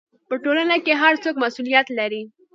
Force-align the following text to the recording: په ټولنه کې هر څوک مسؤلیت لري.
په 0.27 0.35
ټولنه 0.43 0.75
کې 0.85 0.93
هر 1.01 1.13
څوک 1.23 1.35
مسؤلیت 1.43 1.87
لري. 1.99 2.21